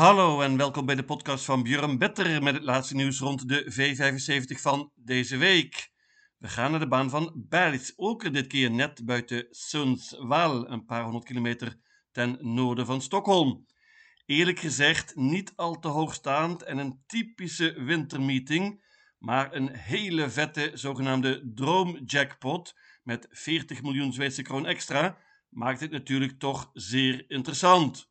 [0.00, 3.64] Hallo en welkom bij de podcast van Björn Better met het laatste nieuws rond de
[3.72, 5.92] V75 van deze week.
[6.38, 11.24] We gaan naar de baan van Bergsåker dit keer net buiten Sundsvall, een paar honderd
[11.24, 11.78] kilometer
[12.12, 13.66] ten noorden van Stockholm.
[14.26, 18.84] Eerlijk gezegd niet al te hoogstaand en een typische wintermeeting,
[19.18, 26.38] maar een hele vette zogenaamde droomjackpot met 40 miljoen Zweedse kroon extra maakt het natuurlijk
[26.38, 28.09] toch zeer interessant.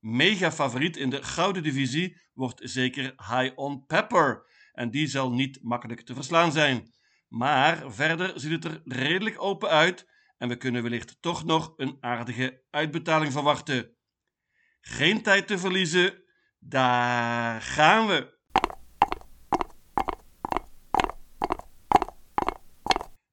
[0.00, 4.48] Mega favoriet in de gouden divisie wordt zeker High on Pepper.
[4.72, 6.92] En die zal niet makkelijk te verslaan zijn.
[7.28, 11.96] Maar verder ziet het er redelijk open uit en we kunnen wellicht toch nog een
[12.00, 13.96] aardige uitbetaling verwachten.
[14.80, 16.22] Geen tijd te verliezen,
[16.58, 18.38] daar gaan we!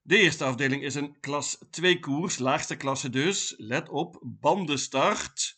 [0.01, 3.53] De eerste afdeling is een klas 2 koers, laagste klasse dus.
[3.57, 5.56] Let op, bandenstart.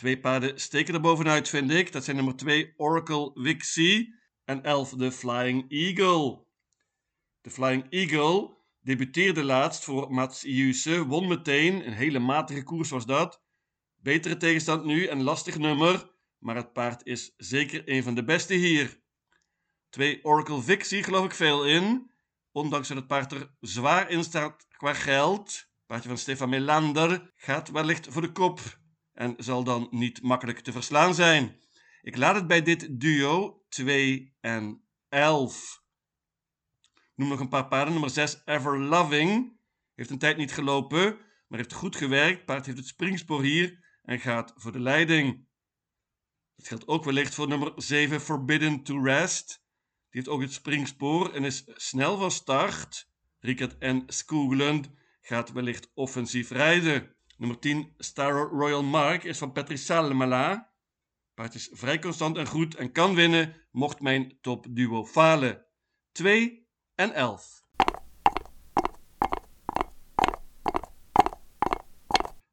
[0.00, 1.92] Twee paarden steken er bovenuit, vind ik.
[1.92, 6.44] Dat zijn nummer 2 Oracle Wixie en 11 de Flying Eagle.
[7.40, 11.86] De Flying Eagle debuteerde laatst voor Mats Juse, won meteen.
[11.86, 13.42] Een hele matige koers was dat.
[13.96, 18.54] Betere tegenstand nu en lastig nummer, maar het paard is zeker een van de beste
[18.54, 19.00] hier.
[19.90, 22.10] Twee Oracle Vixie geloof ik veel in,
[22.52, 25.68] ondanks dat het paard er zwaar in staat qua geld.
[25.86, 28.79] Paardje van Stefan Melander gaat wellicht voor de kop
[29.20, 31.60] en zal dan niet makkelijk te verslaan zijn.
[32.02, 35.82] Ik laat het bij dit duo 2 en 11.
[37.14, 37.92] Noem nog een paar paarden.
[37.92, 39.58] Nummer 6 Ever Loving.
[39.94, 42.44] Heeft een tijd niet gelopen, maar heeft goed gewerkt.
[42.44, 45.46] Paard heeft het springspoor hier en gaat voor de leiding.
[46.56, 49.46] Dat geldt ook wellicht voor nummer 7 Forbidden to Rest.
[49.46, 53.08] Die heeft ook het springspoor en is snel van start.
[53.38, 57.18] Rickert en Skoogland gaat wellicht offensief rijden.
[57.40, 60.72] Nummer 10, Star Royal Mark, is van Patrice Salemala.
[61.34, 65.64] Paard is vrij constant en goed en kan winnen, mocht mijn topduo falen.
[66.12, 67.62] 2 en 11.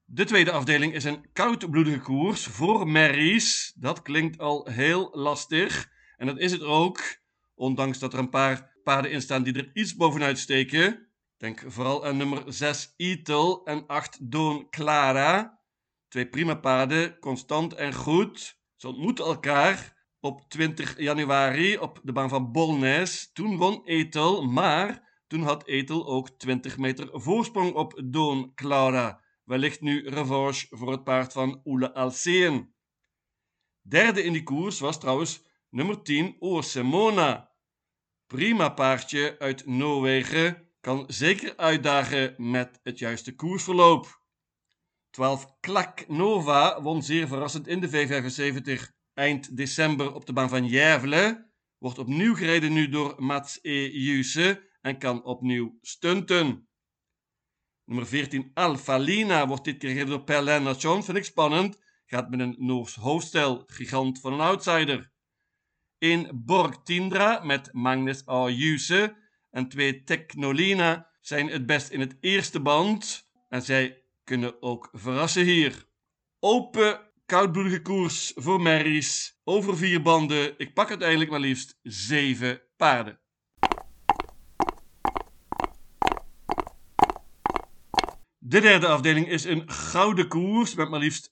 [0.06, 3.74] De tweede afdeling is een koudbloedige koers voor merries.
[3.76, 5.90] Dat klinkt al heel lastig.
[6.18, 7.02] En dat is het ook,
[7.56, 11.07] ondanks dat er een paar paarden in staan die er iets bovenuit steken.
[11.38, 15.62] Denk vooral aan nummer 6 Etel en 8 Doon Clara.
[16.08, 18.60] Twee prima paarden, constant en goed.
[18.76, 23.32] Ze ontmoeten elkaar op 20 januari op de baan van Bolnes.
[23.34, 29.22] Toen won Etel, maar toen had Etel ook 20 meter voorsprong op Doon Clara.
[29.44, 32.74] Wellicht nu revanche voor het paard van Oele Alceen.
[33.82, 37.52] Derde in die koers was trouwens nummer 10 Oorsemona.
[38.26, 44.22] Prima paardje uit Noorwegen kan zeker uitdagen met het juiste koersverloop.
[45.10, 50.66] 12 Klak Nova won zeer verrassend in de V75 eind december op de baan van
[50.66, 51.52] Järvle.
[51.78, 53.90] Wordt opnieuw gereden nu door Mats E.
[53.90, 56.70] Juse en kan opnieuw stunten.
[57.86, 61.04] Nummer 14 Alpha Lina wordt dit keer gereden door Per Lennartson.
[61.04, 61.82] Vind ik spannend.
[62.06, 63.64] Gaat met een Noors hoofdstel.
[63.66, 65.12] Gigant van een outsider.
[65.98, 68.50] In Borg Tindra met Magnus A.
[68.50, 69.26] Juse
[69.58, 73.30] en twee Technolina zijn het best in het eerste band.
[73.50, 75.86] En zij kunnen ook verrassen hier.
[76.40, 79.40] Open, koudbloedige koers voor merries.
[79.44, 80.54] Over vier banden.
[80.58, 83.20] Ik pak uiteindelijk maar liefst zeven paarden.
[88.38, 91.30] De derde afdeling is een gouden koers met maar liefst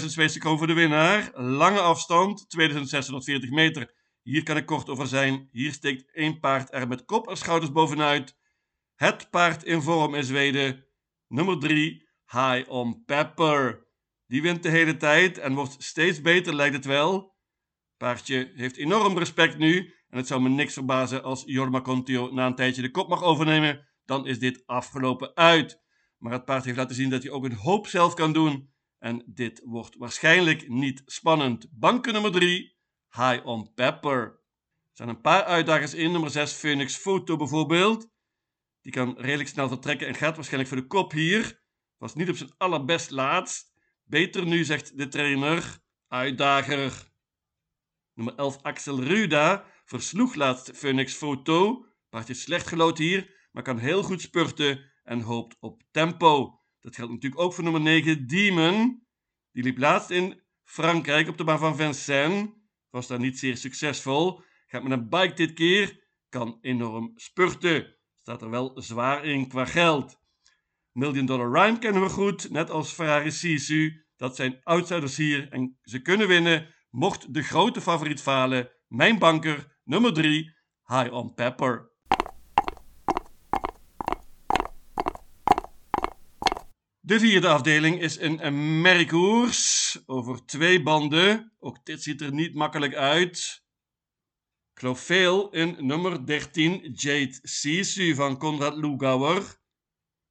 [0.00, 1.30] 500.000 Zweedse kroon voor de winnaar.
[1.34, 3.94] Lange afstand, 2640 meter.
[4.26, 5.48] Hier kan ik kort over zijn.
[5.52, 8.36] Hier steekt één paard er met kop en schouders bovenuit.
[8.94, 10.86] Het paard in vorm in Zweden.
[11.28, 13.86] Nummer 3, High on Pepper.
[14.26, 17.36] Die wint de hele tijd en wordt steeds beter, lijkt het wel.
[17.96, 19.94] Paardje heeft enorm respect nu.
[20.08, 23.22] En het zou me niks verbazen als Jorma Contio na een tijdje de kop mag
[23.22, 23.88] overnemen.
[24.04, 25.82] Dan is dit afgelopen uit.
[26.18, 28.70] Maar het paard heeft laten zien dat hij ook een hoop zelf kan doen.
[28.98, 31.66] En dit wordt waarschijnlijk niet spannend.
[31.70, 32.75] Banken nummer 3,
[33.16, 34.22] High on Pepper.
[34.22, 36.12] Er zijn een paar uitdagers in.
[36.12, 38.08] Nummer 6 Phoenix Photo bijvoorbeeld.
[38.80, 41.60] Die kan redelijk snel vertrekken en gaat waarschijnlijk voor de kop hier.
[41.98, 43.74] Was niet op zijn allerbest laatst.
[44.04, 45.78] Beter nu, zegt de trainer.
[46.08, 47.10] Uitdager.
[48.14, 51.86] Nummer 11 Axel Ruda versloeg laatst Phoenix Photo.
[52.08, 56.60] Paardje slecht gelood hier, maar kan heel goed spurten en hoopt op tempo.
[56.80, 59.06] Dat geldt natuurlijk ook voor nummer 9 Demon.
[59.52, 62.48] Die liep laatst in Frankrijk op de baan van Vincennes
[62.96, 64.42] was daar niet zeer succesvol.
[64.66, 67.96] Gaat met een bike dit keer, kan enorm spurten.
[68.20, 70.20] Staat er wel zwaar in qua geld.
[70.92, 74.04] Million Dollar Rhyme kennen we goed, net als Ferrari Sisu.
[74.16, 76.74] Dat zijn outsiders hier en ze kunnen winnen.
[76.90, 80.56] Mocht de grote favoriet falen, mijn banker nummer 3,
[80.86, 81.95] High on Pepper.
[87.06, 91.52] De vierde afdeling is een merkkoers over twee banden.
[91.58, 93.64] Ook dit ziet er niet makkelijk uit.
[94.74, 99.60] Veel in nummer 13, Jade Sisu van Konrad Lugauer.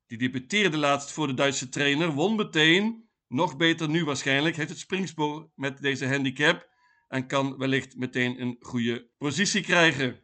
[0.07, 3.09] Die debuteerde laatst voor de Duitse trainer, won meteen.
[3.27, 6.69] Nog beter nu waarschijnlijk, heeft het springspoor met deze handicap
[7.07, 10.19] en kan wellicht meteen een goede positie krijgen.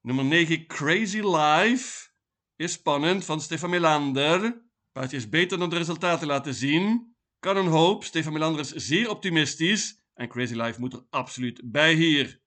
[0.00, 2.10] Nummer 9, Crazy Life,
[2.56, 4.63] is spannend van Stefan Melander.
[4.94, 7.16] Paardje is beter dan de resultaten laten zien.
[7.38, 11.94] Kan een hoop, Stefan Melander is zeer optimistisch en Crazy Life moet er absoluut bij
[11.94, 12.42] hier.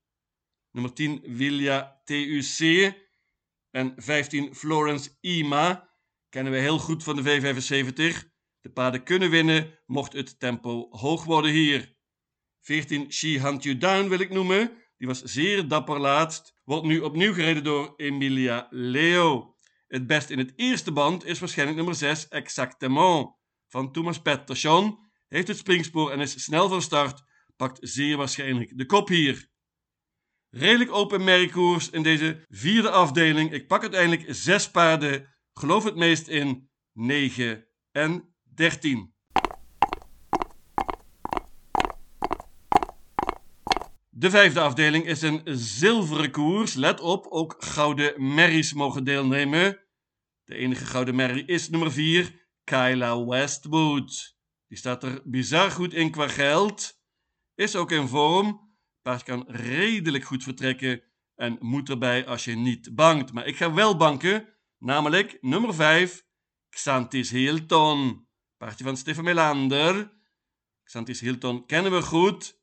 [0.71, 2.93] Nummer 10, Vilja TUC.
[3.71, 5.89] En 15, Florence Ima.
[6.29, 8.27] Kennen we heel goed van de V75.
[8.61, 11.95] De paarden kunnen winnen, mocht het tempo hoog worden hier.
[12.61, 14.71] 14, She Hunt You Down wil ik noemen.
[14.97, 16.53] Die was zeer dapper laatst.
[16.63, 19.56] Wordt nu opnieuw gereden door Emilia Leo.
[19.87, 23.35] Het best in het eerste band is waarschijnlijk nummer 6, Exactement.
[23.67, 25.05] Van Thomas Pettersson.
[25.27, 27.23] Heeft het springspoor en is snel van start.
[27.55, 29.49] Pakt zeer waarschijnlijk de kop hier.
[30.49, 33.51] Redelijk open merkkoers in deze vierde afdeling.
[33.51, 35.35] Ik pak uiteindelijk zes paarden.
[35.53, 39.15] Geloof het meest in 9 en 13.
[44.19, 46.73] De vijfde afdeling is een zilveren koers.
[46.73, 49.79] Let op, ook gouden merries mogen deelnemen.
[50.43, 54.37] De enige gouden merrie is nummer 4, Kyla Westwood.
[54.67, 57.01] Die staat er bizar goed in qua geld.
[57.55, 58.71] Is ook in vorm.
[59.01, 61.03] Paard kan redelijk goed vertrekken
[61.35, 63.33] en moet erbij als je niet bangt.
[63.33, 64.47] Maar ik ga wel banken,
[64.77, 66.25] namelijk nummer 5,
[66.69, 68.27] Xantis Hilton.
[68.57, 70.13] Paardje van Stefan Melander.
[70.83, 72.56] Xantis Hilton kennen we goed.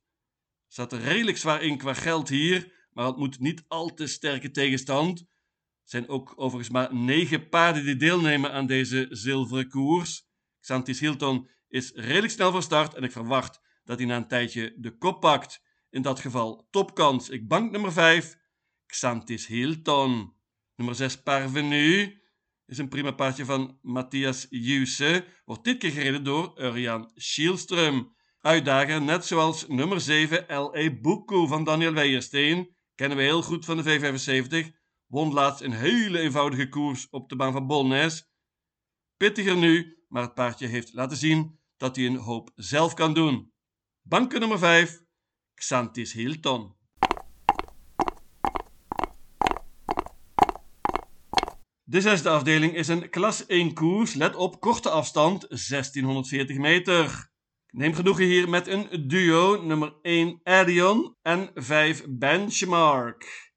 [0.68, 4.50] Staat er redelijk zwaar in qua geld hier, maar het moet niet al te sterke
[4.50, 5.20] tegenstand.
[5.20, 5.26] Er
[5.90, 10.28] zijn ook overigens maar negen paarden die deelnemen aan deze zilveren koers.
[10.60, 14.74] Xantis Hilton is redelijk snel van start en ik verwacht dat hij na een tijdje
[14.76, 15.62] de kop pakt.
[15.90, 17.28] In dat geval topkans.
[17.28, 18.36] Ik bank nummer 5,
[18.86, 20.34] Xantis Hilton.
[20.76, 22.22] Nummer 6, Parvenu.
[22.66, 25.24] Is een prima paardje van Matthias Juse.
[25.44, 30.90] Wordt dit keer gereden door Urian Schielström uitdager, net zoals nummer 7 L.A.
[31.00, 32.76] Buku van Daniel Weijersteen.
[32.94, 34.76] Kennen we heel goed van de V75.
[35.06, 38.28] Won laatst een hele eenvoudige koers op de baan van Bolnes.
[39.16, 43.52] Pittiger nu, maar het paardje heeft laten zien dat hij een hoop zelf kan doen.
[44.02, 45.00] Banken nummer 5,
[45.54, 46.76] Xantis Hilton.
[51.82, 54.14] De zesde afdeling is een klas 1 koers.
[54.14, 57.32] Let op, korte afstand, 1640 meter.
[57.76, 63.52] Neem genoegen hier met een duo, nummer 1 Adion en 5 Benchmark.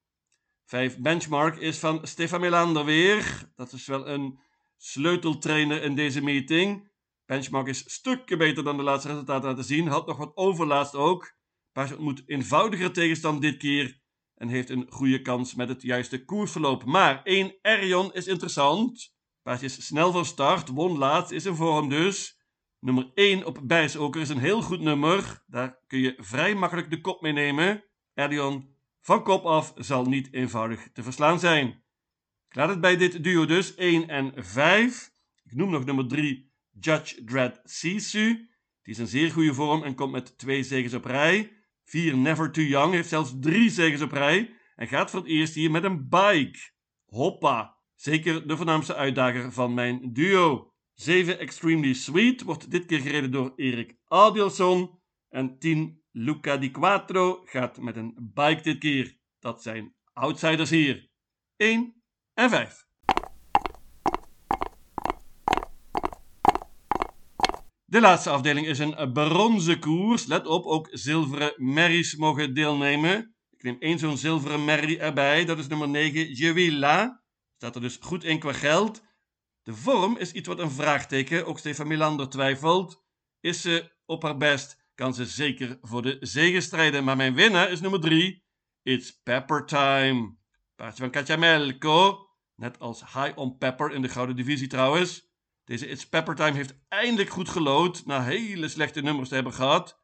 [0.65, 3.51] 5 Benchmark is van Stefan Melander weer.
[3.55, 4.39] Dat is wel een
[4.77, 6.91] sleuteltrainer in deze meeting.
[7.25, 9.87] Benchmark is stukken beter dan de laatste resultaten laten zien.
[9.87, 11.35] Had nog wat overlaatst ook.
[11.73, 13.99] Maar ontmoet eenvoudiger tegenstand dit keer.
[14.35, 16.85] En heeft een goede kans met het juiste koersverloop.
[16.85, 19.15] Maar 1 Arion is interessant.
[19.41, 20.69] Paardje is snel van start.
[20.69, 22.36] Won laatst, is in vorm dus.
[22.79, 25.43] Nummer 1 op Bijsoker is een heel goed nummer.
[25.47, 27.83] Daar kun je vrij makkelijk de kop mee nemen.
[28.13, 31.67] Erdion van kop af zal niet eenvoudig te verslaan zijn.
[32.49, 35.11] Ik laat het bij dit duo dus 1 en 5.
[35.43, 38.49] Ik noem nog nummer 3 Judge Dread Sisu.
[38.81, 41.51] Die is in zeer goede vorm en komt met twee zegens op rij.
[41.85, 45.53] 4 Never Too Young heeft zelfs drie zegens op rij en gaat voor het eerst
[45.53, 46.59] hier met een bike.
[47.05, 47.75] Hoppa!
[47.95, 50.66] Zeker de voornaamste uitdager van mijn duo.
[50.99, 54.99] 7 Extremely Sweet wordt dit keer gereden door Erik Adielson.
[55.29, 59.17] En 10 Luca Di Quattro gaat met een bike dit keer.
[59.39, 61.09] Dat zijn outsiders hier.
[61.55, 62.85] 1 en 5.
[67.85, 70.25] De laatste afdeling is een bronzen koers.
[70.25, 73.35] Let op, ook zilveren merries mogen deelnemen.
[73.49, 75.45] Ik neem één zo'n zilveren merrie erbij.
[75.45, 77.23] Dat is nummer 9, Jewilla.
[77.55, 79.05] Staat er dus goed in qua geld.
[79.67, 81.45] De vorm is iets wat een vraagteken.
[81.45, 83.03] Ook Stefan Milander twijfelt.
[83.39, 87.03] Is ze op haar best, kan ze zeker voor de zegen strijden.
[87.03, 88.43] Maar mijn winnaar is nummer 3.
[88.83, 90.35] It's Pepper Time.
[90.75, 92.29] Paardje van Katja Melko.
[92.55, 95.27] Net als High on Pepper in de Gouden Divisie trouwens.
[95.63, 98.05] Deze It's Pepper Time heeft eindelijk goed gelood.
[98.05, 100.03] Na hele slechte nummers te hebben gehad.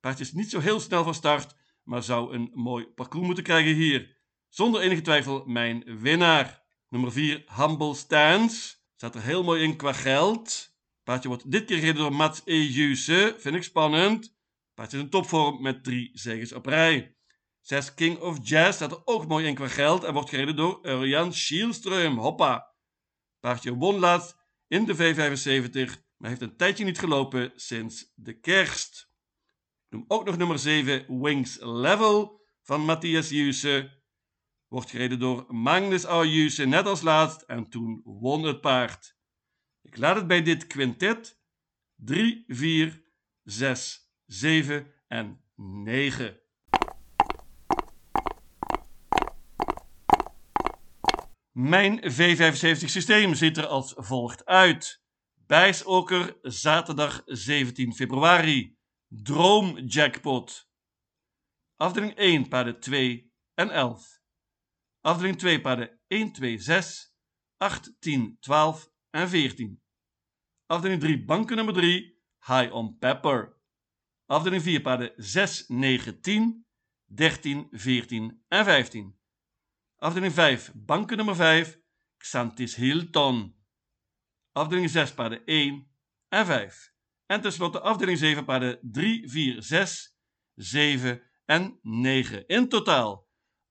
[0.00, 1.56] Paardje is niet zo heel snel van start.
[1.82, 4.16] Maar zou een mooi parcours moeten krijgen hier.
[4.48, 6.62] Zonder enige twijfel mijn winnaar.
[6.88, 8.82] Nummer 4 Humble Stance.
[9.04, 10.74] Staat er heel mooi in qua geld.
[11.02, 13.34] Paardje wordt dit keer gereden door Mats Ejuse.
[13.38, 14.36] Vind ik spannend.
[14.74, 17.16] Paardje is in topvorm met drie zegens op rij.
[17.60, 20.78] 6 King of Jazz staat er ook mooi in qua geld en wordt gereden door
[20.82, 22.18] Örjan Schielström.
[22.18, 22.74] Hoppa.
[23.40, 24.36] Paardje won laatst
[24.68, 29.10] in de V75, maar heeft een tijdje niet gelopen sinds de kerst.
[29.88, 34.02] Noem ook nog nummer 7 Wings Level van Matthias Juse.
[34.74, 36.24] Wordt gereden door Magnus A.
[36.24, 39.16] Juse net als laatst en toen won het paard.
[39.82, 41.40] Ik laat het bij dit quintet
[41.94, 43.04] 3, 4,
[43.42, 46.40] 6, 7 en 9.
[51.52, 55.02] Mijn V75 systeem ziet er als volgt uit.
[55.46, 58.76] Bijsoker, zaterdag 17 februari.
[59.08, 60.68] Droomjackpot.
[61.76, 64.22] Afdeling 1, paarden 2 en 11.
[65.04, 67.14] Afdeling 2, paarden 1, 2, 6,
[67.58, 69.82] 8, 10, 12 en 14.
[70.66, 73.56] Afdeling 3, banken nummer 3, High on Pepper.
[74.26, 76.66] Afdeling 4, paarden 6, 9, 10,
[77.14, 79.18] 13, 14 en 15.
[79.96, 81.80] Afdeling 5, banken nummer 5,
[82.16, 83.56] Xantis Hilton.
[84.52, 85.88] Afdeling 6, paarden 1
[86.28, 86.92] en 5.
[87.26, 90.16] En tenslotte afdeling 7, paarden 3, 4, 6,
[90.54, 92.44] 7 en 9.
[92.46, 93.23] In totaal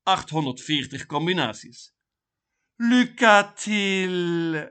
[0.06, 1.94] 840 combinaties.
[2.80, 4.70] Lucatil!